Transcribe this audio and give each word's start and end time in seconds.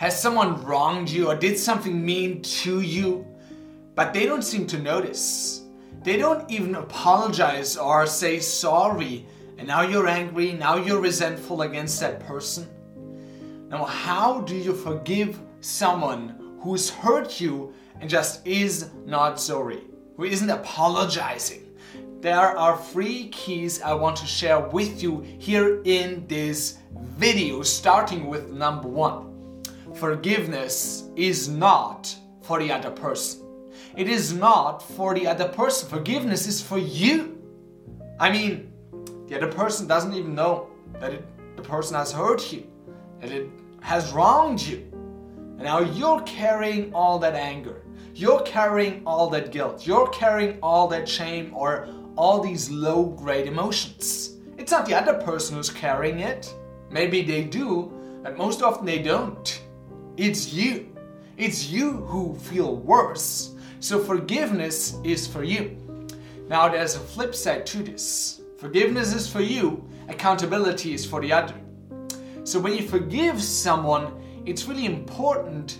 Has 0.00 0.18
someone 0.18 0.64
wronged 0.64 1.10
you 1.10 1.28
or 1.28 1.34
did 1.34 1.58
something 1.58 2.02
mean 2.02 2.40
to 2.40 2.80
you? 2.80 3.26
But 3.94 4.14
they 4.14 4.24
don't 4.24 4.40
seem 4.40 4.66
to 4.68 4.78
notice. 4.78 5.64
They 6.02 6.16
don't 6.16 6.50
even 6.50 6.76
apologize 6.76 7.76
or 7.76 8.06
say 8.06 8.40
sorry. 8.40 9.26
And 9.58 9.68
now 9.68 9.82
you're 9.82 10.08
angry, 10.08 10.52
now 10.52 10.76
you're 10.76 11.02
resentful 11.02 11.60
against 11.60 12.00
that 12.00 12.18
person. 12.20 12.66
Now, 13.68 13.84
how 13.84 14.40
do 14.40 14.56
you 14.56 14.72
forgive 14.72 15.38
someone 15.60 16.56
who's 16.62 16.88
hurt 16.88 17.38
you 17.38 17.74
and 18.00 18.08
just 18.08 18.46
is 18.46 18.88
not 19.04 19.38
sorry, 19.38 19.82
who 20.16 20.24
isn't 20.24 20.48
apologizing? 20.48 21.76
There 22.22 22.56
are 22.56 22.78
three 22.78 23.28
keys 23.28 23.82
I 23.82 23.92
want 23.92 24.16
to 24.16 24.26
share 24.26 24.60
with 24.60 25.02
you 25.02 25.20
here 25.20 25.82
in 25.84 26.26
this 26.26 26.78
video, 26.96 27.60
starting 27.60 28.28
with 28.28 28.50
number 28.50 28.88
one. 28.88 29.29
Forgiveness 29.94 31.04
is 31.16 31.48
not 31.48 32.14
for 32.42 32.58
the 32.58 32.72
other 32.72 32.90
person. 32.90 33.42
It 33.96 34.08
is 34.08 34.32
not 34.32 34.78
for 34.78 35.14
the 35.14 35.26
other 35.26 35.48
person. 35.48 35.88
Forgiveness 35.88 36.46
is 36.46 36.62
for 36.62 36.78
you. 36.78 37.38
I 38.18 38.30
mean, 38.30 38.72
the 39.26 39.36
other 39.36 39.52
person 39.52 39.86
doesn't 39.86 40.14
even 40.14 40.34
know 40.34 40.68
that 41.00 41.12
it, 41.12 41.56
the 41.56 41.62
person 41.62 41.96
has 41.96 42.12
hurt 42.12 42.52
you, 42.52 42.66
that 43.20 43.30
it 43.30 43.48
has 43.80 44.12
wronged 44.12 44.60
you. 44.62 44.88
And 45.60 45.62
now 45.62 45.80
you're 45.80 46.22
carrying 46.22 46.94
all 46.94 47.18
that 47.18 47.34
anger. 47.34 47.82
You're 48.14 48.42
carrying 48.42 49.02
all 49.06 49.28
that 49.30 49.52
guilt. 49.52 49.86
You're 49.86 50.08
carrying 50.08 50.58
all 50.62 50.88
that 50.88 51.08
shame 51.08 51.52
or 51.54 51.88
all 52.16 52.40
these 52.40 52.70
low 52.70 53.04
grade 53.04 53.46
emotions. 53.46 54.36
It's 54.58 54.70
not 54.70 54.86
the 54.86 54.94
other 54.94 55.14
person 55.14 55.56
who's 55.56 55.70
carrying 55.70 56.20
it. 56.20 56.52
Maybe 56.90 57.22
they 57.22 57.44
do, 57.44 57.92
but 58.22 58.36
most 58.36 58.62
often 58.62 58.84
they 58.84 58.98
don't. 58.98 59.59
It's 60.20 60.52
you. 60.52 60.94
It's 61.38 61.70
you 61.70 61.92
who 61.92 62.34
feel 62.34 62.76
worse. 62.76 63.54
So 63.80 63.98
forgiveness 63.98 64.98
is 65.02 65.26
for 65.26 65.42
you. 65.42 65.78
Now 66.46 66.68
there's 66.68 66.94
a 66.94 66.98
flip 66.98 67.34
side 67.34 67.64
to 67.68 67.82
this. 67.82 68.42
Forgiveness 68.58 69.14
is 69.14 69.26
for 69.26 69.40
you, 69.40 69.82
accountability 70.08 70.92
is 70.92 71.06
for 71.06 71.22
the 71.22 71.32
other. 71.32 71.54
So 72.44 72.60
when 72.60 72.74
you 72.74 72.86
forgive 72.86 73.42
someone, 73.42 74.12
it's 74.44 74.66
really 74.66 74.84
important 74.84 75.78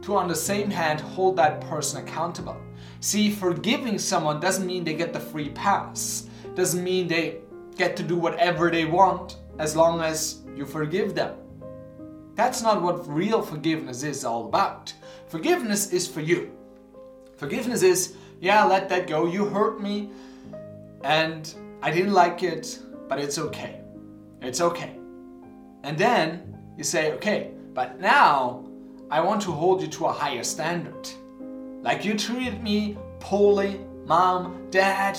to, 0.00 0.16
on 0.16 0.26
the 0.26 0.34
same 0.34 0.70
hand, 0.70 1.02
hold 1.02 1.36
that 1.36 1.60
person 1.60 2.02
accountable. 2.02 2.56
See, 3.00 3.30
forgiving 3.30 3.98
someone 3.98 4.40
doesn't 4.40 4.66
mean 4.66 4.84
they 4.84 4.94
get 4.94 5.12
the 5.12 5.20
free 5.20 5.50
pass, 5.50 6.30
doesn't 6.54 6.82
mean 6.82 7.08
they 7.08 7.40
get 7.76 7.94
to 7.98 8.02
do 8.02 8.16
whatever 8.16 8.70
they 8.70 8.86
want 8.86 9.36
as 9.58 9.76
long 9.76 10.00
as 10.00 10.40
you 10.56 10.64
forgive 10.64 11.14
them. 11.14 11.36
That's 12.36 12.62
not 12.62 12.82
what 12.82 13.08
real 13.08 13.40
forgiveness 13.40 14.02
is 14.02 14.24
all 14.24 14.46
about. 14.46 14.92
Forgiveness 15.26 15.90
is 15.92 16.06
for 16.06 16.20
you. 16.20 16.52
Forgiveness 17.36 17.82
is, 17.82 18.14
yeah, 18.40 18.62
let 18.64 18.90
that 18.90 19.06
go. 19.06 19.26
You 19.26 19.46
hurt 19.46 19.80
me 19.80 20.10
and 21.02 21.52
I 21.82 21.90
didn't 21.90 22.12
like 22.12 22.42
it, 22.42 22.78
but 23.08 23.18
it's 23.18 23.38
okay. 23.38 23.80
It's 24.42 24.60
okay. 24.60 24.96
And 25.82 25.96
then 25.96 26.54
you 26.76 26.84
say, 26.84 27.12
okay, 27.12 27.52
but 27.72 28.00
now 28.00 28.68
I 29.10 29.20
want 29.20 29.40
to 29.42 29.52
hold 29.52 29.80
you 29.80 29.88
to 29.88 30.06
a 30.06 30.12
higher 30.12 30.44
standard. 30.44 31.08
Like 31.82 32.04
you 32.04 32.18
treated 32.18 32.62
me 32.62 32.98
poorly, 33.18 33.80
mom, 34.04 34.68
dad, 34.70 35.18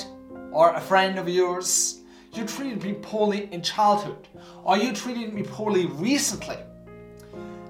or 0.52 0.74
a 0.74 0.82
friend 0.82 1.18
of 1.18 1.28
yours. 1.28 2.02
You 2.34 2.46
treated 2.46 2.84
me 2.84 2.94
poorly 2.94 3.52
in 3.52 3.64
childhood, 3.64 4.28
or 4.64 4.78
you 4.78 4.94
treated 4.94 5.34
me 5.34 5.42
poorly 5.42 5.88
recently. 5.88 6.58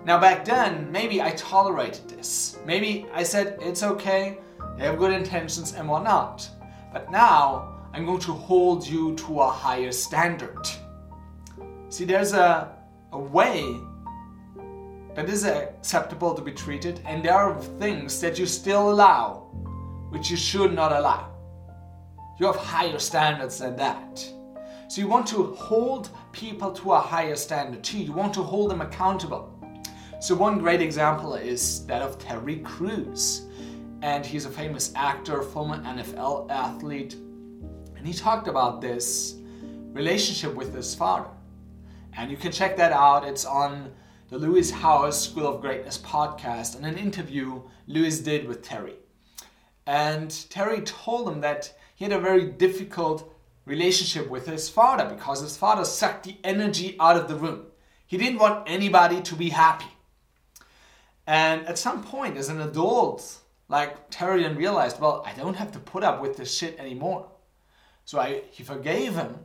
Now, 0.08 0.18
back 0.18 0.46
then, 0.46 0.90
maybe 0.90 1.22
I 1.22 1.32
tolerated 1.32 2.08
this. 2.08 2.60
Maybe 2.66 3.08
I 3.14 3.24
said, 3.24 3.58
it's 3.60 3.84
okay, 3.84 4.38
they 4.78 4.86
have 4.86 4.98
good 4.98 5.12
intentions 5.12 5.74
and 5.74 5.86
whatnot. 5.90 6.50
But 6.94 7.12
now, 7.12 7.82
I'm 7.92 8.06
going 8.06 8.22
to 8.22 8.32
hold 8.32 8.88
you 8.88 9.16
to 9.16 9.42
a 9.42 9.50
higher 9.50 9.92
standard. 9.92 10.66
See, 11.90 12.06
there's 12.06 12.32
a, 12.32 12.74
a 13.12 13.20
way 13.20 13.76
that 15.14 15.28
is 15.28 15.44
acceptable 15.44 16.34
to 16.36 16.42
be 16.42 16.54
treated, 16.54 17.02
and 17.06 17.22
there 17.22 17.34
are 17.34 17.60
things 17.78 18.22
that 18.22 18.40
you 18.40 18.46
still 18.46 18.90
allow 18.90 19.50
which 20.10 20.32
you 20.32 20.38
should 20.38 20.74
not 20.74 20.94
allow. 20.94 21.36
You 22.40 22.46
have 22.46 22.56
higher 22.56 23.00
standards 23.00 23.60
than 23.60 23.76
that. 23.76 24.20
So 24.88 25.02
you 25.02 25.10
want 25.10 25.28
to 25.28 25.54
hold 25.56 26.12
people 26.32 26.72
to 26.72 26.94
a 26.94 27.00
higher 27.00 27.36
standard 27.36 27.84
too. 27.84 28.00
You 28.00 28.14
want 28.14 28.34
to 28.36 28.42
hold 28.42 28.72
them 28.72 28.80
accountable. 28.80 29.57
So 30.20 30.34
one 30.34 30.58
great 30.58 30.82
example 30.82 31.36
is 31.36 31.86
that 31.86 32.02
of 32.02 32.18
Terry 32.18 32.58
Crews. 32.58 33.46
And 34.02 34.26
he's 34.26 34.46
a 34.46 34.50
famous 34.50 34.92
actor, 34.96 35.44
former 35.44 35.78
NFL 35.84 36.50
athlete. 36.50 37.14
And 37.96 38.06
he 38.06 38.14
talked 38.14 38.48
about 38.48 38.82
this 38.82 39.36
relationship 39.94 40.56
with 40.56 40.74
his 40.74 40.96
father. 40.96 41.30
And 42.14 42.32
you 42.32 42.38
can 42.38 42.52
check 42.52 42.76
that 42.78 42.92
out. 42.92 43.28
It's 43.28 43.46
on 43.46 43.92
the 44.30 44.40
Lewis 44.40 44.72
Howes 44.72 45.22
School 45.30 45.46
of 45.46 45.62
Greatness 45.62 46.00
podcast 46.00 46.76
and 46.76 46.86
an 46.86 46.98
interview 46.98 47.62
Lewis 47.86 48.20
did 48.20 48.48
with 48.48 48.64
Terry. 48.64 48.96
And 49.86 50.32
Terry 50.50 50.82
told 50.82 51.30
him 51.30 51.42
that 51.42 51.74
he 51.94 52.06
had 52.06 52.12
a 52.12 52.20
very 52.20 52.46
difficult 52.46 53.32
relationship 53.66 54.30
with 54.30 54.48
his 54.48 54.68
father 54.68 55.06
because 55.06 55.42
his 55.42 55.58
father 55.58 55.86
sucked 55.86 56.24
the 56.24 56.38
energy 56.44 56.98
out 57.00 57.18
of 57.18 57.28
the 57.28 57.36
room. 57.36 57.68
He 58.08 58.18
didn't 58.18 58.40
want 58.40 58.68
anybody 58.68 59.22
to 59.22 59.36
be 59.36 59.50
happy. 59.50 59.86
And 61.28 61.68
at 61.68 61.78
some 61.78 62.04
point, 62.04 62.38
as 62.38 62.48
an 62.48 62.62
adult, 62.62 63.40
like 63.68 64.10
Terry 64.10 64.44
then 64.44 64.56
realized, 64.56 65.00
well, 65.00 65.24
I 65.26 65.34
don't 65.34 65.58
have 65.58 65.74
to 65.74 65.80
put 65.80 66.04
up 66.04 66.22
with 66.22 66.38
this 66.38 66.56
shit 66.56 66.80
anymore. 66.80 67.30
So 68.06 68.18
I, 68.18 68.44
he 68.50 68.64
forgave 68.64 69.16
him, 69.16 69.40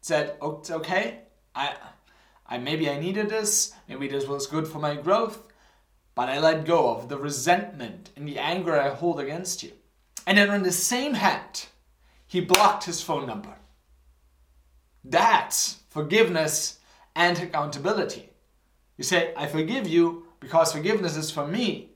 said, 0.00 0.36
oh, 0.40 0.60
it's 0.60 0.70
okay, 0.70 1.22
I, 1.54 1.74
I 2.46 2.58
maybe 2.58 2.88
I 2.88 3.00
needed 3.00 3.28
this, 3.28 3.72
maybe 3.88 4.06
this 4.06 4.28
was 4.28 4.46
good 4.46 4.68
for 4.68 4.78
my 4.78 4.94
growth, 4.94 5.48
but 6.14 6.28
I 6.28 6.38
let 6.38 6.64
go 6.64 6.94
of 6.94 7.08
the 7.08 7.18
resentment 7.18 8.10
and 8.16 8.28
the 8.28 8.38
anger 8.38 8.80
I 8.80 8.90
hold 8.90 9.18
against 9.18 9.64
you. 9.64 9.72
And 10.24 10.38
then 10.38 10.50
on 10.50 10.62
the 10.62 10.70
same 10.70 11.14
hand, 11.14 11.66
he 12.28 12.40
blocked 12.40 12.84
his 12.84 13.02
phone 13.02 13.26
number. 13.26 13.56
That's 15.02 15.78
forgiveness 15.88 16.78
and 17.16 17.36
accountability. 17.38 18.30
You 18.96 19.02
say, 19.02 19.34
I 19.36 19.48
forgive 19.48 19.88
you 19.88 20.21
because 20.42 20.72
forgiveness 20.72 21.16
is 21.16 21.30
for 21.30 21.46
me. 21.46 21.92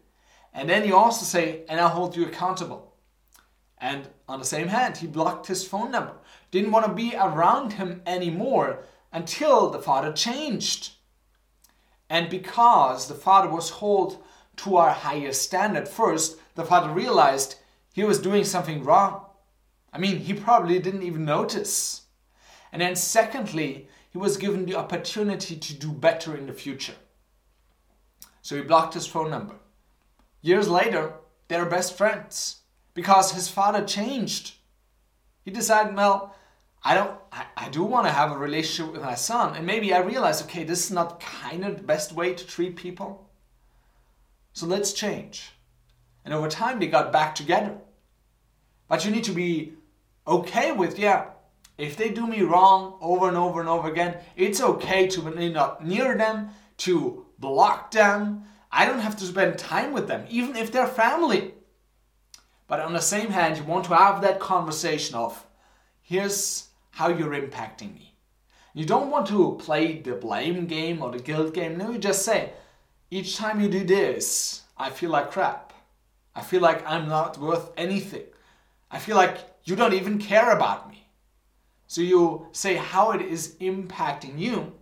And 0.54 0.70
then 0.70 0.86
you 0.86 0.96
also 0.96 1.24
say, 1.26 1.64
and 1.68 1.78
I'll 1.78 1.90
hold 1.90 2.16
you 2.16 2.24
accountable. 2.24 2.94
And 3.76 4.08
on 4.28 4.38
the 4.38 4.46
same 4.46 4.68
hand, 4.68 4.96
he 4.96 5.06
blocked 5.06 5.48
his 5.48 5.66
phone 5.66 5.90
number. 5.90 6.14
Didn't 6.50 6.70
want 6.70 6.86
to 6.86 6.92
be 6.92 7.14
around 7.14 7.74
him 7.74 8.00
anymore 8.06 8.84
until 9.12 9.68
the 9.68 9.82
father 9.82 10.12
changed. 10.12 10.92
And 12.08 12.30
because 12.30 13.08
the 13.08 13.14
father 13.14 13.50
was 13.50 13.80
held 13.80 14.22
to 14.58 14.76
our 14.76 14.92
higher 14.92 15.32
standard 15.32 15.88
first, 15.88 16.38
the 16.54 16.64
father 16.64 16.90
realized 16.90 17.56
he 17.92 18.04
was 18.04 18.20
doing 18.20 18.44
something 18.44 18.84
wrong. 18.84 19.26
I 19.92 19.98
mean, 19.98 20.20
he 20.20 20.32
probably 20.32 20.78
didn't 20.78 21.02
even 21.02 21.24
notice. 21.24 22.02
And 22.72 22.80
then, 22.80 22.96
secondly, 22.96 23.88
he 24.10 24.18
was 24.18 24.36
given 24.36 24.64
the 24.64 24.76
opportunity 24.76 25.56
to 25.56 25.74
do 25.74 25.92
better 25.92 26.36
in 26.36 26.46
the 26.46 26.52
future. 26.52 26.94
So 28.46 28.54
he 28.54 28.62
blocked 28.62 28.94
his 28.94 29.08
phone 29.08 29.28
number. 29.28 29.56
Years 30.40 30.68
later, 30.68 31.14
they're 31.48 31.66
best 31.66 31.98
friends 31.98 32.58
because 32.94 33.32
his 33.32 33.48
father 33.48 33.84
changed. 33.84 34.54
He 35.44 35.50
decided, 35.50 35.96
well, 35.96 36.32
I 36.84 36.94
don't, 36.94 37.10
I, 37.32 37.46
I 37.56 37.68
do 37.70 37.82
want 37.82 38.06
to 38.06 38.12
have 38.12 38.30
a 38.30 38.38
relationship 38.38 38.92
with 38.92 39.02
my 39.02 39.16
son. 39.16 39.56
And 39.56 39.66
maybe 39.66 39.92
I 39.92 39.98
realize, 39.98 40.42
okay, 40.42 40.62
this 40.62 40.84
is 40.84 40.92
not 40.92 41.18
kind 41.18 41.64
of 41.64 41.76
the 41.76 41.82
best 41.82 42.12
way 42.12 42.34
to 42.34 42.46
treat 42.46 42.76
people. 42.76 43.28
So 44.53 44.66
let's 44.66 44.92
change. 44.92 45.50
And 46.24 46.32
over 46.32 46.48
time, 46.48 46.78
they 46.78 46.86
got 46.86 47.12
back 47.12 47.34
together. 47.34 47.76
But 48.86 49.04
you 49.04 49.10
need 49.10 49.24
to 49.24 49.32
be 49.32 49.72
okay 50.24 50.71
with, 50.71 51.00
yeah, 51.00 51.30
if 51.78 51.97
they 51.97 52.10
do 52.10 52.28
me 52.28 52.42
wrong 52.42 52.97
over 53.00 53.26
and 53.26 53.36
over 53.36 53.59
and 53.59 53.68
over 53.68 53.91
again, 53.91 54.18
it's 54.36 54.60
okay 54.60 55.09
to 55.09 55.21
be 55.32 55.48
not 55.48 55.84
near 55.84 56.16
them, 56.16 56.50
to 56.76 57.25
block 57.38 57.91
them. 57.91 58.44
I 58.71 58.86
don't 58.86 59.00
have 59.00 59.16
to 59.16 59.24
spend 59.24 59.59
time 59.59 59.92
with 59.92 60.09
them, 60.09 60.27
even 60.28 60.56
if 60.56 60.71
they're 60.71 60.86
family. 60.86 61.54
But 62.68 62.80
on 62.80 62.92
the 62.92 63.00
same 63.00 63.30
hand, 63.30 63.56
you 63.56 63.65
want 63.65 63.84
to 63.86 63.94
have 63.94 64.22
that 64.22 64.41
conversation 64.41 65.15
of, 65.15 65.47
here's 66.03 66.68
how 66.91 67.09
you're 67.09 67.41
impacting 67.41 67.94
me. 67.94 68.15
You 68.74 68.84
don't 68.84 69.10
want 69.10 69.27
to 69.28 69.59
play 69.60 70.00
the 70.00 70.12
blame 70.12 70.66
game 70.66 71.03
or 71.03 71.10
the 71.10 71.18
guilt 71.18 71.54
game. 71.54 71.78
No, 71.78 71.92
you 71.92 71.98
just 71.98 72.24
say, 72.24 72.53
each 73.10 73.36
time 73.36 73.60
you 73.60 73.68
do 73.68 73.84
this, 73.84 74.62
I 74.77 74.91
feel 74.91 75.10
like 75.10 75.30
crap. 75.30 75.72
I 76.34 76.42
feel 76.42 76.60
like 76.60 76.86
I'm 76.86 77.09
not 77.09 77.38
worth 77.38 77.71
anything. 77.77 78.24
I 78.91 78.98
feel 78.98 79.16
like 79.16 79.38
you 79.65 79.77
don't 79.77 79.94
even 79.94 80.18
care 80.18 80.50
about 80.50 80.91
me. 80.91 81.09
So 81.86 82.03
you 82.03 82.48
say 82.53 82.74
how 82.74 83.12
it 83.12 83.22
is 83.22 83.56
impacting 83.60 84.38
you. 84.38 84.74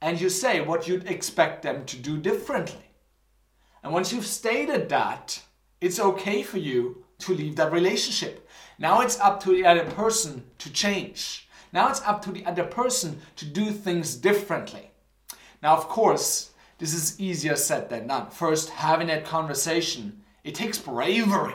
And 0.00 0.20
you 0.20 0.28
say 0.28 0.60
what 0.60 0.86
you'd 0.86 1.06
expect 1.08 1.62
them 1.62 1.84
to 1.86 1.96
do 1.96 2.18
differently. 2.18 2.90
And 3.82 3.92
once 3.92 4.12
you've 4.12 4.26
stated 4.26 4.88
that, 4.88 5.42
it's 5.80 6.00
okay 6.00 6.42
for 6.42 6.58
you 6.58 7.04
to 7.18 7.34
leave 7.34 7.56
that 7.56 7.72
relationship. 7.72 8.48
Now 8.78 9.00
it's 9.00 9.18
up 9.20 9.42
to 9.44 9.50
the 9.50 9.64
other 9.64 9.84
person 9.84 10.44
to 10.58 10.72
change. 10.72 11.48
Now 11.72 11.88
it's 11.88 12.02
up 12.02 12.22
to 12.22 12.32
the 12.32 12.44
other 12.44 12.64
person 12.64 13.20
to 13.36 13.44
do 13.44 13.70
things 13.70 14.14
differently. 14.16 14.90
Now, 15.62 15.76
of 15.76 15.88
course, 15.88 16.50
this 16.78 16.92
is 16.92 17.18
easier 17.20 17.56
said 17.56 17.88
than 17.88 18.06
done. 18.06 18.30
First, 18.30 18.70
having 18.70 19.06
that 19.08 19.24
conversation, 19.24 20.22
it 20.44 20.54
takes 20.54 20.78
bravery. 20.78 21.54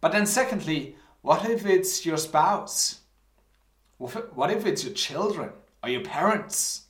But 0.00 0.12
then, 0.12 0.26
secondly, 0.26 0.96
what 1.22 1.48
if 1.48 1.66
it's 1.66 2.06
your 2.06 2.16
spouse? 2.16 3.00
What 3.98 4.50
if 4.50 4.66
it's 4.66 4.84
your 4.84 4.94
children 4.94 5.50
or 5.82 5.90
your 5.90 6.02
parents? 6.02 6.85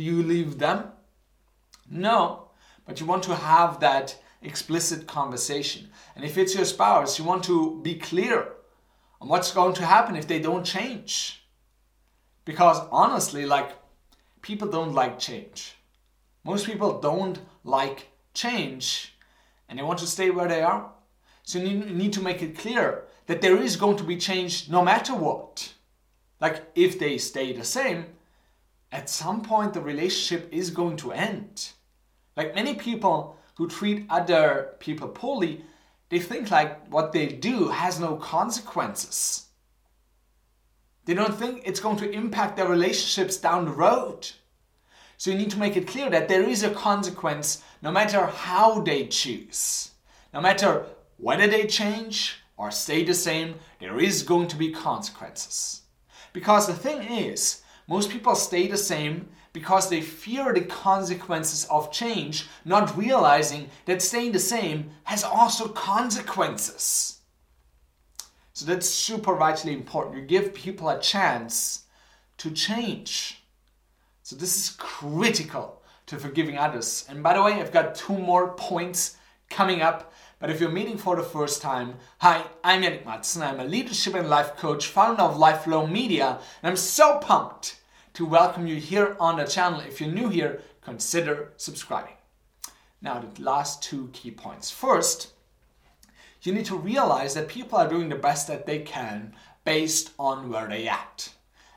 Do 0.00 0.06
you 0.06 0.22
leave 0.22 0.58
them? 0.58 0.92
No, 1.90 2.48
but 2.86 3.00
you 3.00 3.04
want 3.04 3.22
to 3.24 3.34
have 3.34 3.80
that 3.80 4.16
explicit 4.40 5.06
conversation. 5.06 5.90
And 6.16 6.24
if 6.24 6.38
it's 6.38 6.54
your 6.54 6.64
spouse, 6.64 7.18
you 7.18 7.26
want 7.26 7.44
to 7.44 7.78
be 7.82 7.96
clear 7.96 8.48
on 9.20 9.28
what's 9.28 9.52
going 9.52 9.74
to 9.74 9.84
happen 9.84 10.16
if 10.16 10.26
they 10.26 10.40
don't 10.40 10.64
change. 10.64 11.44
Because 12.46 12.80
honestly, 12.90 13.44
like, 13.44 13.72
people 14.40 14.68
don't 14.68 14.94
like 14.94 15.18
change. 15.18 15.74
Most 16.44 16.64
people 16.64 16.98
don't 16.98 17.38
like 17.62 18.08
change 18.32 19.14
and 19.68 19.78
they 19.78 19.82
want 19.82 19.98
to 19.98 20.06
stay 20.06 20.30
where 20.30 20.48
they 20.48 20.62
are. 20.62 20.90
So 21.42 21.58
you 21.58 21.76
need 21.76 22.14
to 22.14 22.22
make 22.22 22.40
it 22.40 22.56
clear 22.56 23.04
that 23.26 23.42
there 23.42 23.58
is 23.58 23.76
going 23.76 23.98
to 23.98 24.04
be 24.04 24.16
change 24.16 24.70
no 24.70 24.82
matter 24.82 25.14
what. 25.14 25.74
Like 26.40 26.62
if 26.74 26.98
they 26.98 27.18
stay 27.18 27.52
the 27.52 27.66
same, 27.66 28.06
at 28.92 29.08
some 29.08 29.42
point 29.42 29.74
the 29.74 29.80
relationship 29.80 30.48
is 30.52 30.70
going 30.70 30.96
to 30.98 31.12
end. 31.12 31.70
Like 32.36 32.54
many 32.54 32.74
people 32.74 33.36
who 33.56 33.68
treat 33.68 34.06
other 34.08 34.74
people 34.78 35.08
poorly, 35.08 35.64
they 36.08 36.18
think 36.18 36.50
like 36.50 36.88
what 36.88 37.12
they 37.12 37.26
do 37.26 37.68
has 37.68 38.00
no 38.00 38.16
consequences. 38.16 39.46
They 41.04 41.14
don't 41.14 41.34
think 41.34 41.62
it's 41.64 41.80
going 41.80 41.96
to 41.98 42.10
impact 42.10 42.56
their 42.56 42.68
relationships 42.68 43.36
down 43.36 43.64
the 43.64 43.72
road. 43.72 44.28
So 45.16 45.30
you 45.30 45.36
need 45.36 45.50
to 45.50 45.58
make 45.58 45.76
it 45.76 45.86
clear 45.86 46.08
that 46.10 46.28
there 46.28 46.42
is 46.42 46.62
a 46.62 46.70
consequence 46.70 47.62
no 47.82 47.90
matter 47.90 48.26
how 48.26 48.80
they 48.80 49.06
choose. 49.06 49.90
No 50.32 50.40
matter 50.40 50.86
whether 51.18 51.46
they 51.46 51.66
change 51.66 52.36
or 52.56 52.70
stay 52.70 53.04
the 53.04 53.14
same, 53.14 53.56
there 53.80 54.00
is 54.00 54.22
going 54.22 54.48
to 54.48 54.56
be 54.56 54.70
consequences. 54.70 55.82
Because 56.32 56.66
the 56.66 56.74
thing 56.74 57.02
is, 57.02 57.59
most 57.90 58.08
people 58.08 58.36
stay 58.36 58.68
the 58.68 58.76
same 58.76 59.28
because 59.52 59.90
they 59.90 60.00
fear 60.00 60.52
the 60.52 60.60
consequences 60.60 61.64
of 61.64 61.90
change, 61.90 62.46
not 62.64 62.96
realizing 62.96 63.68
that 63.86 64.00
staying 64.00 64.30
the 64.30 64.38
same 64.38 64.90
has 65.02 65.24
also 65.24 65.66
consequences. 65.66 67.18
So 68.52 68.64
that's 68.64 68.88
super 68.88 69.34
vitally 69.34 69.72
important. 69.72 70.18
You 70.18 70.22
give 70.22 70.54
people 70.54 70.88
a 70.88 71.00
chance 71.00 71.82
to 72.38 72.52
change. 72.52 73.42
So 74.22 74.36
this 74.36 74.56
is 74.56 74.76
critical 74.78 75.82
to 76.06 76.16
forgiving 76.16 76.58
others. 76.58 77.04
And 77.08 77.24
by 77.24 77.34
the 77.34 77.42
way, 77.42 77.54
I've 77.54 77.72
got 77.72 77.96
two 77.96 78.16
more 78.16 78.52
points 78.54 79.16
coming 79.48 79.82
up. 79.82 80.12
But 80.38 80.50
if 80.50 80.60
you're 80.60 80.70
meeting 80.70 80.96
for 80.96 81.16
the 81.16 81.24
first 81.24 81.60
time, 81.60 81.96
hi, 82.18 82.44
I'm 82.62 82.82
Yannick 82.82 83.04
Matson. 83.04 83.42
I'm 83.42 83.58
a 83.58 83.64
leadership 83.64 84.14
and 84.14 84.30
life 84.30 84.56
coach, 84.56 84.86
founder 84.86 85.22
of 85.22 85.36
Lifeflow 85.36 85.90
Media, 85.90 86.38
and 86.62 86.70
I'm 86.70 86.76
so 86.76 87.18
pumped 87.18 87.79
to 88.14 88.26
welcome 88.26 88.66
you 88.66 88.76
here 88.76 89.16
on 89.20 89.36
the 89.36 89.44
channel. 89.44 89.80
If 89.80 90.00
you're 90.00 90.10
new 90.10 90.28
here, 90.28 90.62
consider 90.82 91.52
subscribing. 91.56 92.14
Now, 93.02 93.20
the 93.20 93.42
last 93.42 93.82
two 93.82 94.10
key 94.12 94.30
points. 94.30 94.70
First, 94.70 95.32
you 96.42 96.52
need 96.52 96.66
to 96.66 96.76
realize 96.76 97.34
that 97.34 97.48
people 97.48 97.78
are 97.78 97.88
doing 97.88 98.08
the 98.08 98.16
best 98.16 98.48
that 98.48 98.66
they 98.66 98.80
can 98.80 99.34
based 99.64 100.10
on 100.18 100.50
where 100.50 100.68
they 100.68 100.88
at. 100.88 101.32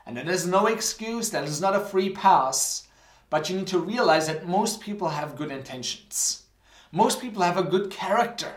And 0.06 0.16
that 0.16 0.28
is 0.28 0.46
no 0.46 0.66
excuse, 0.66 1.30
that 1.30 1.44
is 1.44 1.60
not 1.60 1.76
a 1.76 1.80
free 1.80 2.10
pass, 2.10 2.88
but 3.30 3.48
you 3.48 3.56
need 3.56 3.66
to 3.68 3.78
realize 3.78 4.26
that 4.26 4.46
most 4.46 4.80
people 4.80 5.08
have 5.08 5.36
good 5.36 5.50
intentions. 5.50 6.42
Most 6.92 7.20
people 7.20 7.42
have 7.42 7.56
a 7.56 7.62
good 7.62 7.90
character. 7.90 8.52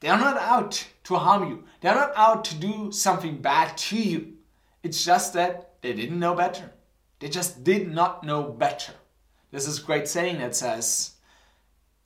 They 0.00 0.08
are 0.08 0.18
not 0.18 0.38
out 0.38 0.86
to 1.04 1.16
harm 1.16 1.48
you, 1.48 1.64
they 1.80 1.88
are 1.88 1.94
not 1.94 2.12
out 2.16 2.44
to 2.46 2.54
do 2.54 2.92
something 2.92 3.42
bad 3.42 3.76
to 3.76 4.00
you. 4.00 4.34
It's 4.82 5.04
just 5.04 5.34
that 5.34 5.74
they 5.82 5.92
didn't 5.92 6.18
know 6.18 6.34
better. 6.34 6.72
They 7.20 7.28
just 7.28 7.62
did 7.64 7.92
not 7.92 8.24
know 8.24 8.42
better. 8.42 8.92
There's 9.50 9.66
this 9.66 9.78
great 9.78 10.08
saying 10.08 10.38
that 10.38 10.56
says, 10.56 11.12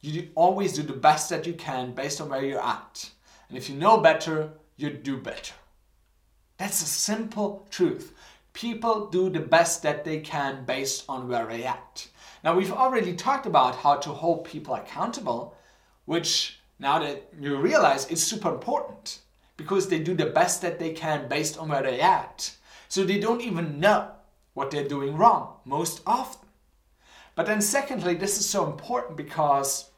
you 0.01 0.29
always 0.35 0.75
do 0.75 0.83
the 0.83 0.93
best 0.93 1.31
that 1.31 1.47
you 1.47 1.55
can 1.55 1.93
based 1.93 2.21
on 2.21 2.29
where 2.29 2.45
you're 2.45 2.61
at. 2.61 3.11
And 3.49 3.57
if 3.57 3.71
you 3.71 3.77
know 3.77 3.99
better, 3.99 4.51
you 4.77 4.91
do 4.91 5.17
better. 5.17 5.55
That's 6.59 6.83
a 6.83 6.87
simple 6.87 7.67
truth 7.71 8.13
people 8.55 9.07
do 9.07 9.29
the 9.29 9.41
best 9.41 9.83
that 9.83 10.05
they 10.05 10.21
can 10.21 10.65
based 10.65 11.05
on 11.09 11.29
where 11.29 11.47
they're 11.47 11.69
at. 11.69 12.09
Now, 12.43 12.57
we've 12.57 12.73
already 12.73 13.15
talked 13.15 13.47
about 13.47 13.77
how 13.77 13.97
to 13.97 14.11
hold 14.11 14.45
people 14.45 14.75
accountable, 14.75 15.57
which 16.07 16.61
now 16.79 16.99
that 17.01 17.29
you 17.39 17.57
realize 17.57 18.07
is 18.07 18.25
super 18.25 18.49
important 18.49 19.19
because 19.57 19.89
they 19.89 19.99
do 19.99 20.15
the 20.15 20.27
best 20.27 20.63
that 20.63 20.79
they 20.79 20.93
can 20.93 21.29
based 21.29 21.59
on 21.59 21.69
where 21.69 21.83
they're 21.83 22.01
at. 22.01 22.55
So 22.89 23.05
they 23.05 23.19
don't 23.19 23.41
even 23.41 23.81
know 23.81 24.11
what 24.55 24.71
they're 24.71 24.89
doing 24.89 25.17
wrong 25.17 25.57
most 25.65 26.01
often. 26.07 26.49
But 27.35 27.47
then, 27.47 27.61
secondly, 27.61 28.15
this 28.15 28.39
is 28.39 28.49
so 28.49 28.65
important 28.65 29.17
because 29.17 29.91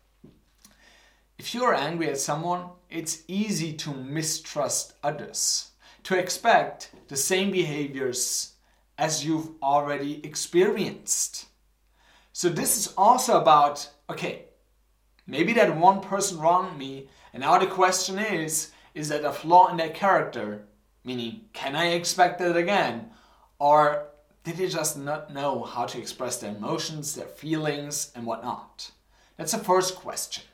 if 1.38 1.55
you're 1.55 1.75
angry 1.75 2.08
at 2.08 2.19
someone, 2.19 2.70
it's 2.91 3.23
easy 3.29 3.75
to 3.75 3.93
mistrust 3.93 4.94
others 5.03 5.70
to 6.05 6.19
expect 6.19 6.91
the 7.08 7.17
same 7.17 7.50
behaviors 7.50 8.53
as 8.97 9.25
you've 9.25 9.50
already 9.62 10.25
experienced. 10.25 11.47
So, 12.32 12.49
this 12.49 12.79
is 12.79 12.94
also 12.97 13.41
about 13.41 13.91
okay, 14.08 14.47
maybe 15.26 15.53
that 15.55 15.76
one 15.76 16.00
person 16.00 16.38
wronged 16.38 16.79
me, 16.79 17.08
and 17.32 17.43
now 17.43 17.58
the 17.58 17.67
question 17.67 18.19
is 18.19 18.70
is 18.94 19.11
that 19.11 19.25
a 19.25 19.32
flaw 19.32 19.69
in 19.69 19.76
their 19.76 19.91
character? 19.91 20.67
Meaning, 21.05 21.43
can 21.53 21.76
I 21.76 21.88
expect 21.88 22.41
it 22.41 22.56
again? 22.56 23.11
Or 23.58 24.06
did 24.46 24.58
they 24.58 24.69
just 24.69 24.96
not 24.96 25.34
know 25.34 25.64
how 25.64 25.87
to 25.87 25.98
express 25.98 26.37
their 26.37 26.54
emotions, 26.54 27.16
their 27.16 27.26
feelings, 27.26 28.12
and 28.14 28.25
whatnot? 28.25 28.93
That's 29.37 29.50
the 29.50 29.58
first 29.58 29.96
question. 29.96 30.44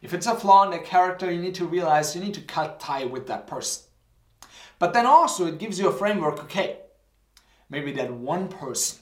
If 0.00 0.14
it's 0.14 0.28
a 0.28 0.36
flaw 0.36 0.62
in 0.62 0.70
their 0.70 0.78
character, 0.78 1.28
you 1.28 1.40
need 1.40 1.56
to 1.56 1.66
realize 1.66 2.14
you 2.14 2.22
need 2.22 2.34
to 2.34 2.40
cut 2.40 2.78
tie 2.78 3.04
with 3.04 3.26
that 3.26 3.48
person. 3.48 3.82
But 4.78 4.92
then 4.92 5.06
also 5.06 5.46
it 5.46 5.58
gives 5.58 5.76
you 5.76 5.88
a 5.88 5.92
framework, 5.92 6.38
okay, 6.44 6.76
maybe 7.68 7.90
that 7.94 8.12
one 8.12 8.46
person 8.46 9.00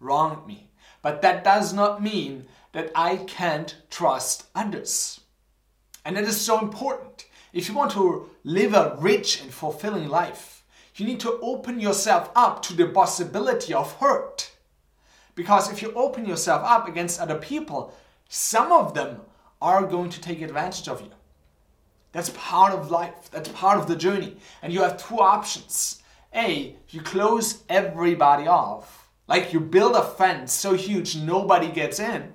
wronged 0.00 0.46
me, 0.46 0.70
but 1.02 1.20
that 1.20 1.44
does 1.44 1.74
not 1.74 2.02
mean 2.02 2.46
that 2.72 2.90
I 2.94 3.16
can't 3.16 3.76
trust 3.90 4.46
others. 4.54 5.20
And 6.06 6.16
that 6.16 6.24
is 6.24 6.40
so 6.40 6.60
important. 6.60 7.26
If 7.52 7.68
you 7.68 7.74
want 7.74 7.90
to 7.90 8.30
live 8.42 8.72
a 8.72 8.96
rich 8.98 9.42
and 9.42 9.52
fulfilling 9.52 10.08
life, 10.08 10.61
you 11.02 11.08
need 11.08 11.18
to 11.18 11.40
open 11.40 11.80
yourself 11.80 12.30
up 12.36 12.62
to 12.62 12.74
the 12.74 12.86
possibility 12.86 13.74
of 13.74 13.92
hurt. 13.96 14.52
Because 15.34 15.68
if 15.68 15.82
you 15.82 15.92
open 15.94 16.24
yourself 16.24 16.62
up 16.64 16.86
against 16.86 17.20
other 17.20 17.40
people, 17.40 17.92
some 18.28 18.70
of 18.70 18.94
them 18.94 19.20
are 19.60 19.84
going 19.84 20.10
to 20.10 20.20
take 20.20 20.40
advantage 20.40 20.86
of 20.86 21.00
you. 21.00 21.10
That's 22.12 22.30
part 22.30 22.72
of 22.72 22.92
life. 22.92 23.32
That's 23.32 23.48
part 23.48 23.78
of 23.78 23.88
the 23.88 23.96
journey. 23.96 24.36
And 24.62 24.72
you 24.72 24.82
have 24.82 25.04
two 25.04 25.18
options. 25.18 26.00
A, 26.32 26.76
you 26.90 27.00
close 27.00 27.64
everybody 27.68 28.46
off. 28.46 29.08
Like 29.26 29.52
you 29.52 29.58
build 29.58 29.96
a 29.96 30.04
fence 30.04 30.52
so 30.52 30.74
huge 30.74 31.16
nobody 31.16 31.68
gets 31.68 31.98
in. 31.98 32.32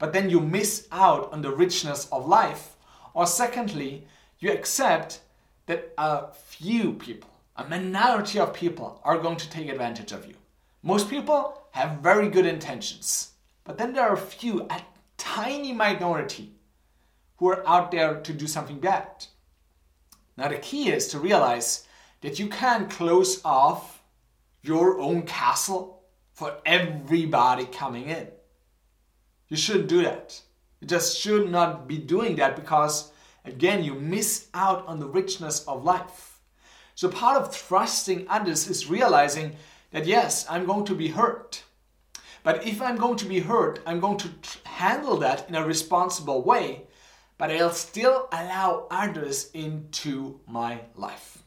But 0.00 0.12
then 0.12 0.28
you 0.28 0.40
miss 0.40 0.88
out 0.90 1.32
on 1.32 1.40
the 1.40 1.54
richness 1.54 2.08
of 2.10 2.26
life. 2.26 2.74
Or 3.14 3.28
secondly, 3.28 4.08
you 4.40 4.50
accept 4.50 5.20
that 5.66 5.92
a 5.96 6.32
few 6.32 6.94
people, 6.94 7.30
a 7.56 7.64
minority 7.68 8.38
of 8.38 8.52
people, 8.52 9.00
are 9.04 9.18
going 9.18 9.36
to 9.36 9.50
take 9.50 9.68
advantage 9.68 10.12
of 10.12 10.26
you. 10.26 10.34
Most 10.82 11.08
people 11.10 11.62
have 11.72 11.98
very 12.00 12.28
good 12.28 12.46
intentions. 12.46 13.32
But 13.64 13.78
then 13.78 13.92
there 13.92 14.04
are 14.04 14.14
a 14.14 14.18
few, 14.18 14.62
a 14.62 14.82
tiny 15.16 15.72
minority, 15.72 16.52
who 17.38 17.48
are 17.48 17.66
out 17.68 17.90
there 17.90 18.20
to 18.20 18.32
do 18.32 18.46
something 18.46 18.78
bad. 18.78 19.26
Now, 20.36 20.48
the 20.48 20.56
key 20.56 20.90
is 20.90 21.08
to 21.08 21.18
realize 21.18 21.86
that 22.20 22.38
you 22.38 22.48
can't 22.48 22.90
close 22.90 23.40
off 23.44 24.02
your 24.62 24.98
own 25.00 25.22
castle 25.22 26.02
for 26.32 26.56
everybody 26.66 27.66
coming 27.66 28.08
in. 28.08 28.28
You 29.48 29.56
shouldn't 29.56 29.88
do 29.88 30.02
that. 30.02 30.40
You 30.80 30.88
just 30.88 31.18
should 31.18 31.50
not 31.50 31.86
be 31.86 31.98
doing 31.98 32.36
that 32.36 32.56
because, 32.56 33.12
again, 33.44 33.84
you 33.84 33.94
miss 33.94 34.48
out 34.52 34.86
on 34.86 34.98
the 34.98 35.06
richness 35.06 35.64
of 35.64 35.84
life. 35.84 36.35
So, 36.96 37.08
part 37.08 37.36
of 37.36 37.54
trusting 37.54 38.26
others 38.28 38.68
is 38.68 38.88
realizing 38.88 39.54
that 39.92 40.06
yes, 40.06 40.46
I'm 40.48 40.64
going 40.64 40.86
to 40.86 40.94
be 40.94 41.08
hurt. 41.08 41.62
But 42.42 42.66
if 42.66 42.80
I'm 42.80 42.96
going 42.96 43.18
to 43.18 43.26
be 43.26 43.40
hurt, 43.40 43.80
I'm 43.86 44.00
going 44.00 44.16
to 44.16 44.30
handle 44.64 45.18
that 45.18 45.46
in 45.48 45.54
a 45.54 45.64
responsible 45.64 46.42
way, 46.42 46.86
but 47.36 47.50
I'll 47.50 47.70
still 47.70 48.28
allow 48.32 48.86
others 48.90 49.50
into 49.52 50.40
my 50.46 50.80
life. 50.94 51.44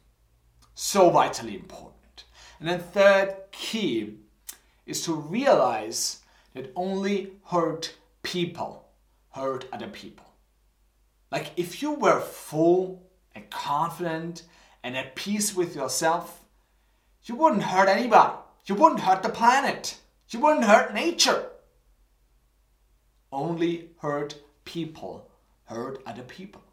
So 0.75 1.09
vitally 1.09 1.55
important. 1.55 2.25
And 2.59 2.69
then, 2.69 2.79
third 2.79 3.35
key 3.51 4.19
is 4.85 5.01
to 5.05 5.13
realize 5.15 6.19
that 6.53 6.71
only 6.75 7.31
hurt 7.45 7.95
people 8.21 8.85
hurt 9.31 9.65
other 9.73 9.87
people. 9.87 10.25
Like 11.31 11.51
if 11.57 11.81
you 11.81 11.93
were 11.93 12.19
full 12.19 13.03
and 13.33 13.49
confident 13.49 14.43
and 14.83 14.97
at 14.97 15.15
peace 15.15 15.55
with 15.55 15.75
yourself, 15.75 16.45
you 17.23 17.35
wouldn't 17.35 17.63
hurt 17.63 17.89
anybody. 17.89 18.33
You 18.65 18.75
wouldn't 18.75 19.01
hurt 19.01 19.23
the 19.23 19.29
planet. 19.29 19.99
You 20.29 20.39
wouldn't 20.39 20.65
hurt 20.65 20.93
nature. 20.93 21.49
Only 23.31 23.89
hurt 23.99 24.35
people 24.65 25.29
hurt 25.65 26.01
other 26.05 26.23
people. 26.23 26.63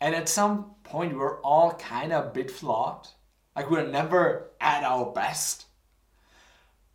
And 0.00 0.14
at 0.14 0.28
some 0.28 0.72
point, 0.82 1.16
we're 1.16 1.40
all 1.42 1.74
kind 1.74 2.12
of 2.12 2.26
a 2.26 2.30
bit 2.30 2.50
flawed. 2.50 3.08
Like 3.54 3.70
we're 3.70 3.86
never 3.86 4.50
at 4.60 4.84
our 4.84 5.06
best. 5.12 5.66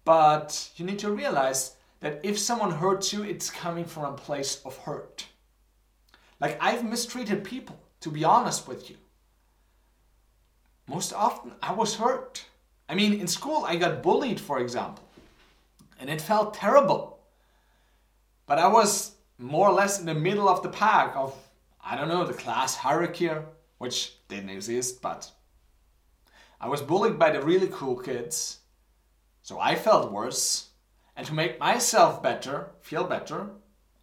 But 0.03 0.71
you 0.75 0.85
need 0.85 0.99
to 0.99 1.11
realize 1.11 1.75
that 1.99 2.21
if 2.23 2.37
someone 2.37 2.71
hurts 2.71 3.13
you, 3.13 3.23
it's 3.23 3.49
coming 3.49 3.85
from 3.85 4.05
a 4.05 4.17
place 4.17 4.61
of 4.65 4.77
hurt. 4.77 5.27
Like 6.39 6.57
I've 6.61 6.83
mistreated 6.83 7.43
people, 7.43 7.79
to 8.01 8.09
be 8.09 8.23
honest 8.23 8.67
with 8.67 8.89
you. 8.89 8.97
Most 10.87 11.13
often 11.13 11.53
I 11.61 11.73
was 11.73 11.95
hurt. 11.95 12.45
I 12.87 12.95
mean, 12.95 13.19
in 13.19 13.27
school 13.27 13.65
I 13.65 13.75
got 13.75 14.03
bullied, 14.03 14.39
for 14.39 14.59
example, 14.59 15.03
and 15.99 16.09
it 16.09 16.21
felt 16.21 16.53
terrible. 16.53 17.19
But 18.45 18.59
I 18.59 18.67
was 18.67 19.15
more 19.39 19.69
or 19.69 19.73
less 19.73 19.99
in 19.99 20.05
the 20.05 20.13
middle 20.13 20.47
of 20.47 20.61
the 20.61 20.69
pack 20.69 21.15
of, 21.15 21.35
I 21.83 21.95
don't 21.95 22.07
know, 22.07 22.25
the 22.25 22.33
class 22.33 22.75
hierarchy, 22.75 23.31
which 23.79 24.13
didn't 24.27 24.51
exist, 24.51 25.01
but 25.01 25.31
I 26.61 26.67
was 26.67 26.81
bullied 26.81 27.19
by 27.19 27.31
the 27.31 27.41
really 27.41 27.69
cool 27.71 27.95
kids. 27.95 28.59
So 29.41 29.59
I 29.59 29.75
felt 29.75 30.11
worse. 30.11 30.69
And 31.15 31.25
to 31.27 31.33
make 31.33 31.59
myself 31.59 32.21
better, 32.21 32.71
feel 32.81 33.05
better, 33.05 33.49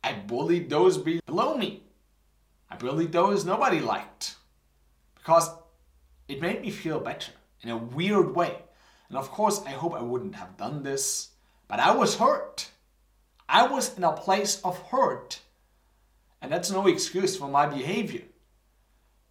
I 0.03 0.15
bullied 0.15 0.71
those 0.71 0.99
below 0.99 1.57
me. 1.57 1.83
I 2.71 2.77
bullied 2.77 3.12
those 3.12 3.45
nobody 3.45 3.81
liked. 3.81 4.37
Because 5.15 5.51
it 6.33 6.41
made 6.41 6.62
me 6.62 6.71
feel 6.71 6.99
better 6.99 7.33
in 7.61 7.69
a 7.69 7.77
weird 7.77 8.35
way. 8.35 8.57
And 9.11 9.19
of 9.19 9.31
course, 9.31 9.62
I 9.67 9.71
hope 9.71 9.93
I 9.95 10.03
wouldn't 10.03 10.35
have 10.37 10.57
done 10.57 10.83
this, 10.83 11.29
but 11.69 11.79
I 11.79 11.95
was 11.95 12.17
hurt. 12.17 12.71
I 13.49 13.67
was 13.67 13.97
in 13.99 14.05
a 14.05 14.12
place 14.12 14.61
of 14.62 14.79
hurt. 14.89 15.41
And 16.41 16.51
that's 16.51 16.71
no 16.71 16.87
excuse 16.87 17.37
for 17.37 17.49
my 17.49 17.67
behavior. 17.67 18.23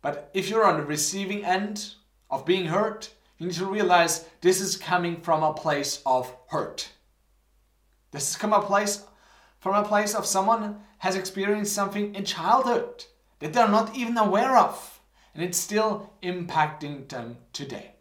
But 0.03 0.29
if 0.36 0.48
you're 0.48 0.65
on 0.65 0.77
the 0.77 0.86
receiving 0.86 1.43
end 1.43 1.93
of 2.29 2.46
being 2.46 2.67
hurt, 2.67 3.12
you 3.39 3.48
need 3.48 3.55
to 3.55 3.65
realize 3.65 4.25
this 4.41 4.62
is 4.62 4.77
coming 4.77 5.22
from 5.22 5.41
a 5.41 5.53
place 5.53 6.03
of 6.05 6.31
hurt. 6.50 6.89
This 8.12 8.29
is 8.29 8.36
come 8.36 8.53
a 8.53 8.62
place 8.62 9.03
from 9.60 9.74
a 9.74 9.88
place 9.88 10.13
of 10.13 10.27
someone 10.27 10.81
has 11.00 11.15
experienced 11.15 11.74
something 11.74 12.13
in 12.13 12.25
childhood 12.25 13.05
that 13.39 13.53
they're 13.53 13.67
not 13.67 13.96
even 13.96 14.17
aware 14.17 14.55
of, 14.55 15.00
and 15.33 15.43
it's 15.43 15.57
still 15.57 16.13
impacting 16.21 17.07
them 17.07 17.38
today. 17.53 17.95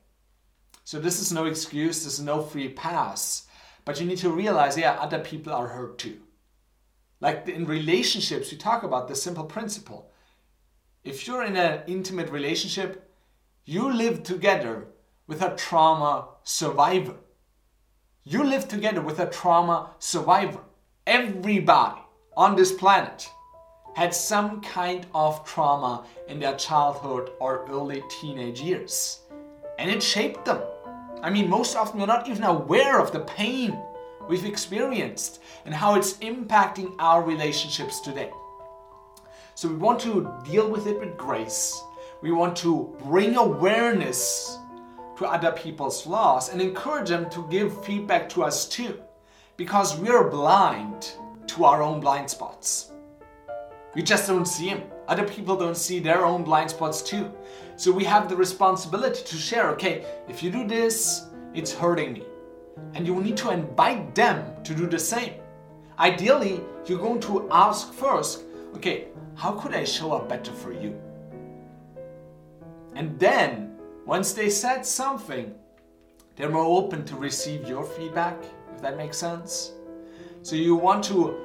So 0.85 0.99
this 0.99 1.21
is 1.21 1.33
no 1.33 1.45
excuse, 1.45 2.05
this 2.05 2.15
is 2.15 2.25
no 2.25 2.43
free 2.43 2.69
pass, 2.69 3.47
but 3.85 4.01
you 4.01 4.07
need 4.07 4.19
to 4.19 4.31
realize, 4.31 4.77
yeah, 4.77 4.93
other 4.95 5.21
people 5.21 5.53
are 5.53 5.69
hurt 5.69 5.99
too. 5.99 6.19
Like 7.21 7.47
in 7.49 7.67
relationships, 7.67 8.51
we 8.51 8.59
talk 8.59 8.83
about 8.83 9.07
the 9.07 9.15
simple 9.15 9.45
principle. 9.45 10.11
If 11.05 11.27
you're 11.27 11.45
in 11.45 11.57
an 11.57 11.83
intimate 11.87 12.31
relationship, 12.31 13.11
you 13.65 13.93
live 13.93 14.23
together 14.23 14.89
with 15.27 15.43
a 15.43 15.55
trauma 15.55 16.29
survivor. 16.43 17.15
You 18.25 18.43
live 18.45 18.69
together 18.69 19.01
with 19.01 19.21
a 19.21 19.27
trauma 19.27 19.91
survivor. 19.99 20.61
Everybody 21.07 22.01
on 22.37 22.57
this 22.57 22.73
planet 22.73 23.31
had 23.95 24.15
some 24.15 24.61
kind 24.61 25.07
of 25.15 25.45
trauma 25.45 26.05
in 26.29 26.39
their 26.39 26.57
childhood 26.57 27.31
or 27.41 27.67
early 27.69 28.03
teenage 28.21 28.61
years. 28.61 29.21
And 29.79 29.91
it 29.91 30.03
shaped 30.03 30.45
them. 30.45 30.61
I 31.23 31.31
mean, 31.31 31.49
most 31.49 31.77
often 31.77 32.01
we're 32.01 32.07
not 32.07 32.29
even 32.29 32.45
aware 32.45 32.99
of 32.99 33.13
the 33.13 33.21
pain 33.21 33.79
we've 34.29 34.45
experienced 34.45 35.41
and 35.65 35.75
how 35.75 35.97
it's 35.97 36.15
impacting 36.19 36.95
our 36.99 37.23
relationships 37.23 38.01
today. 38.01 38.31
So 39.55 39.69
we 39.69 39.77
want 39.77 40.01
to 40.01 40.33
deal 40.45 40.71
with 40.71 40.87
it 40.87 40.99
with 40.99 41.19
grace. 41.19 41.83
We 42.23 42.33
want 42.33 42.57
to 42.59 42.97
bring 43.05 43.37
awareness 43.37 44.59
to 45.19 45.27
other 45.27 45.53
people's 45.53 46.03
flaws 46.03 46.49
and 46.49 46.63
encourage 46.63 47.11
them 47.11 47.29
to 47.31 47.47
give 47.51 47.85
feedback 47.85 48.29
to 48.31 48.45
us 48.45 48.69
too. 48.69 49.01
Because 49.57 49.99
we're 49.99 50.31
blind 50.31 51.13
to 51.49 51.65
our 51.65 51.83
own 51.83 52.01
blind 52.01 52.31
spots. 52.31 52.93
We 53.95 54.03
just 54.03 54.27
don't 54.27 54.47
see 54.47 54.71
them. 54.71 54.83
Other 55.09 55.27
people 55.27 55.57
don't 55.57 55.77
see 55.77 55.99
their 55.99 56.25
own 56.25 56.45
blind 56.45 56.71
spots 56.71 57.03
too. 57.03 57.33
So 57.77 57.91
we 57.91 58.05
have 58.05 58.29
the 58.29 58.37
responsibility 58.37 59.25
to 59.25 59.37
share 59.37 59.71
okay, 59.71 60.05
if 60.29 60.43
you 60.43 60.51
do 60.51 60.67
this, 60.67 61.27
it's 61.55 61.73
hurting 61.73 62.13
me. 62.13 62.23
And 62.95 63.07
you 63.07 63.21
need 63.21 63.37
to 63.39 63.51
invite 63.51 64.15
them 64.15 64.63
to 64.65 64.75
do 64.75 64.87
the 64.87 64.99
same. 64.99 65.35
Ideally, 65.99 66.61
you're 66.87 66.99
going 66.99 67.21
to 67.21 67.49
ask 67.51 67.93
first, 67.93 68.45
okay, 68.77 69.09
how 69.35 69.53
could 69.53 69.75
I 69.75 69.85
show 69.85 70.13
up 70.13 70.29
better 70.29 70.53
for 70.53 70.73
you? 70.73 70.99
And 72.95 73.19
then 73.19 73.77
once 74.07 74.33
they 74.33 74.51
said 74.51 74.87
something, 74.87 75.55
they're 76.37 76.49
more 76.49 76.65
open 76.65 77.05
to 77.07 77.17
receive 77.17 77.69
your 77.69 77.85
feedback, 77.85 78.37
if 78.75 78.81
that 78.83 78.97
makes 78.97 79.19
sense. 79.19 79.73
So 80.43 80.57
you 80.57 80.75
want 80.75 81.05
to 81.05 81.37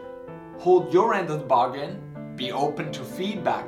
hold 0.57 0.93
your 0.93 1.13
end 1.13 1.29
of 1.29 1.39
the 1.39 1.45
bargain, 1.45 2.01
be 2.35 2.51
open 2.51 2.91
to 2.91 3.03
feedback, 3.03 3.67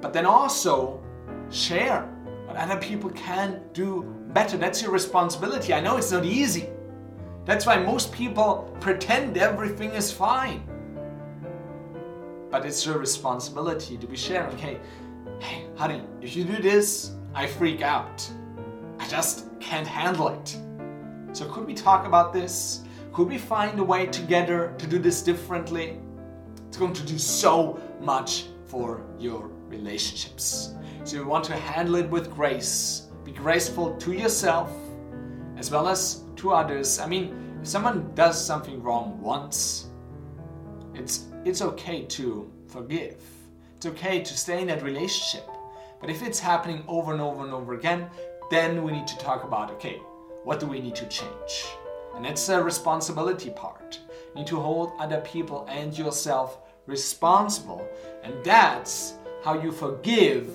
but 0.00 0.12
then 0.12 0.26
also 0.26 1.02
share 1.50 2.02
what 2.46 2.56
other 2.56 2.76
people 2.76 3.10
can 3.10 3.62
do 3.72 4.02
better. 4.28 4.56
That's 4.56 4.82
your 4.82 4.90
responsibility. 4.90 5.72
I 5.72 5.80
know 5.80 5.96
it's 5.96 6.12
not 6.12 6.24
easy. 6.24 6.68
That's 7.44 7.66
why 7.66 7.78
most 7.78 8.12
people 8.12 8.76
pretend 8.80 9.36
everything 9.36 9.90
is 9.90 10.12
fine. 10.12 10.62
But 12.50 12.66
it's 12.66 12.84
your 12.84 12.98
responsibility 12.98 13.96
to 13.96 14.06
be 14.06 14.16
sharing. 14.16 14.56
Hey, 14.58 14.78
hey, 15.40 15.66
honey, 15.76 16.02
if 16.20 16.36
you 16.36 16.44
do 16.44 16.60
this, 16.62 17.12
I 17.34 17.46
freak 17.46 17.80
out. 17.80 18.28
I 18.98 19.08
just 19.08 19.48
can't 19.58 19.86
handle 19.86 20.28
it. 20.28 20.56
So, 21.32 21.48
could 21.48 21.66
we 21.66 21.74
talk 21.74 22.06
about 22.06 22.32
this? 22.32 22.82
Could 23.12 23.28
we 23.28 23.38
find 23.38 23.78
a 23.78 23.84
way 23.84 24.06
together 24.06 24.74
to 24.78 24.86
do 24.86 24.98
this 24.98 25.22
differently? 25.22 25.98
It's 26.72 26.78
going 26.78 26.94
to 26.94 27.02
do 27.02 27.18
so 27.18 27.78
much 28.00 28.46
for 28.64 29.04
your 29.18 29.50
relationships. 29.68 30.72
So, 31.04 31.18
you 31.18 31.26
want 31.26 31.44
to 31.44 31.52
handle 31.52 31.96
it 31.96 32.08
with 32.08 32.30
grace. 32.30 33.08
Be 33.24 33.32
graceful 33.32 33.94
to 33.96 34.12
yourself 34.14 34.72
as 35.58 35.70
well 35.70 35.86
as 35.86 36.22
to 36.36 36.52
others. 36.52 36.98
I 36.98 37.06
mean, 37.06 37.58
if 37.60 37.68
someone 37.68 38.10
does 38.14 38.42
something 38.42 38.82
wrong 38.82 39.20
once, 39.20 39.90
it's, 40.94 41.26
it's 41.44 41.60
okay 41.60 42.06
to 42.06 42.50
forgive. 42.68 43.22
It's 43.76 43.84
okay 43.84 44.22
to 44.22 44.38
stay 44.38 44.62
in 44.62 44.68
that 44.68 44.82
relationship. 44.82 45.46
But 46.00 46.08
if 46.08 46.22
it's 46.22 46.40
happening 46.40 46.84
over 46.88 47.12
and 47.12 47.20
over 47.20 47.44
and 47.44 47.52
over 47.52 47.74
again, 47.74 48.08
then 48.50 48.82
we 48.82 48.92
need 48.92 49.06
to 49.08 49.18
talk 49.18 49.44
about 49.44 49.70
okay, 49.72 50.00
what 50.44 50.58
do 50.58 50.64
we 50.64 50.80
need 50.80 50.94
to 50.94 51.06
change? 51.08 51.66
And 52.14 52.24
it's 52.24 52.48
a 52.48 52.62
responsibility 52.62 53.50
part. 53.50 54.00
You 54.34 54.40
need 54.40 54.46
to 54.46 54.58
hold 54.58 54.92
other 54.98 55.20
people 55.20 55.66
and 55.68 55.96
yourself 55.96 56.61
responsible. 56.86 57.86
And 58.22 58.34
that's 58.44 59.14
how 59.44 59.60
you 59.60 59.72
forgive 59.72 60.48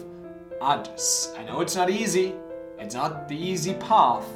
others. 0.61 1.33
I 1.37 1.43
know 1.43 1.61
it's 1.61 1.75
not 1.75 1.89
easy, 1.89 2.33
it's 2.79 2.95
not 2.95 3.27
the 3.27 3.35
easy 3.35 3.73
path, 3.75 4.27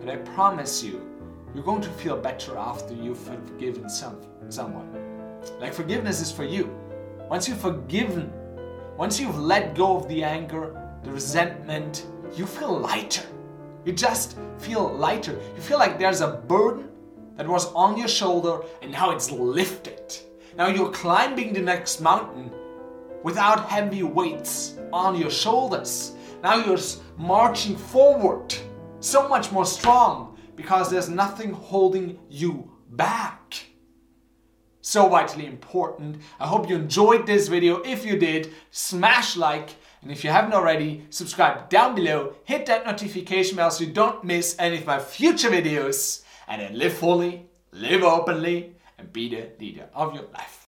but 0.00 0.08
I 0.08 0.16
promise 0.16 0.82
you, 0.82 1.00
you're 1.54 1.64
going 1.64 1.82
to 1.82 1.90
feel 1.90 2.16
better 2.16 2.56
after 2.56 2.94
you've 2.94 3.18
forgiven 3.18 3.88
some, 3.88 4.20
someone. 4.48 4.88
Like 5.60 5.72
forgiveness 5.72 6.20
is 6.20 6.32
for 6.32 6.44
you. 6.44 6.74
Once 7.28 7.48
you've 7.48 7.60
forgiven 7.60 8.32
once 8.96 9.18
you've 9.18 9.38
let 9.38 9.74
go 9.74 9.96
of 9.96 10.06
the 10.08 10.22
anger, 10.22 10.80
the 11.02 11.10
resentment, 11.10 12.06
you 12.36 12.46
feel 12.46 12.78
lighter. 12.78 13.24
You 13.84 13.92
just 13.92 14.38
feel 14.58 14.88
lighter. 14.94 15.32
You 15.32 15.62
feel 15.62 15.78
like 15.78 15.98
there's 15.98 16.20
a 16.20 16.28
burden 16.28 16.88
that 17.36 17.48
was 17.48 17.72
on 17.72 17.98
your 17.98 18.06
shoulder 18.06 18.60
and 18.82 18.92
now 18.92 19.10
it's 19.10 19.32
lifted. 19.32 20.16
Now 20.56 20.68
you're 20.68 20.92
climbing 20.92 21.52
the 21.52 21.60
next 21.60 22.00
mountain 22.00 22.52
without 23.24 23.68
heavy 23.68 24.04
weights 24.04 24.76
on 24.92 25.18
your 25.18 25.30
shoulders. 25.30 26.12
Now 26.42 26.54
you're 26.64 26.78
marching 27.16 27.76
forward 27.76 28.54
so 29.00 29.28
much 29.28 29.50
more 29.50 29.66
strong 29.66 30.38
because 30.54 30.90
there's 30.90 31.08
nothing 31.08 31.52
holding 31.52 32.18
you 32.28 32.70
back. 32.90 33.40
so 34.80 35.08
vitally 35.08 35.46
important. 35.46 36.18
I 36.38 36.46
hope 36.46 36.68
you 36.68 36.76
enjoyed 36.76 37.26
this 37.26 37.48
video. 37.48 37.80
If 37.82 38.04
you 38.04 38.18
did, 38.18 38.52
smash 38.70 39.34
like. 39.34 39.70
And 40.02 40.12
if 40.12 40.22
you 40.22 40.28
haven't 40.28 40.52
already, 40.52 41.06
subscribe 41.08 41.70
down 41.70 41.94
below, 41.94 42.34
hit 42.44 42.66
that 42.66 42.84
notification 42.84 43.56
bell 43.56 43.70
so 43.70 43.84
you 43.84 43.92
don't 43.92 44.22
miss 44.22 44.54
any 44.58 44.76
of 44.76 44.86
my 44.86 44.98
future 44.98 45.48
videos. 45.48 46.22
And 46.46 46.60
then 46.60 46.78
live 46.78 46.92
fully, 46.92 47.48
live 47.72 48.02
openly, 48.02 48.73
and 49.04 49.12
be 49.12 49.28
the 49.28 49.48
leader 49.60 49.88
of 49.94 50.14
your 50.14 50.24
life. 50.32 50.54